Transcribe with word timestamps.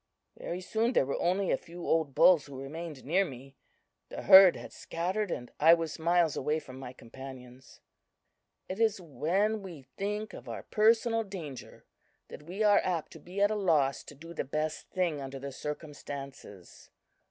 Very 0.35 0.61
soon 0.61 0.93
there 0.93 1.05
were 1.05 1.21
only 1.21 1.51
a 1.51 1.57
few 1.57 1.85
old 1.85 2.15
bulls 2.15 2.47
who 2.47 2.57
remained 2.59 3.05
near 3.05 3.23
me. 3.23 3.55
The 4.09 4.23
herd 4.23 4.55
had 4.55 4.73
scattered, 4.73 5.29
and 5.29 5.51
I 5.59 5.75
was 5.75 5.99
miles 5.99 6.35
away 6.35 6.57
from 6.57 6.79
my 6.79 6.91
companions. 6.91 7.81
"It 8.67 8.79
is 8.79 8.99
when 8.99 9.61
we 9.61 9.83
think 9.83 10.33
of 10.33 10.49
our 10.49 10.63
personal 10.63 11.23
danger 11.23 11.85
that 12.29 12.41
we 12.41 12.63
are 12.63 12.81
apt 12.83 13.11
to 13.11 13.19
be 13.19 13.41
at 13.41 13.51
a 13.51 13.55
loss 13.55 14.03
to 14.05 14.15
do 14.15 14.33
the 14.33 14.43
best 14.43 14.89
thing 14.89 15.21
under 15.21 15.37
the 15.37 15.51
circumstances. 15.51 16.89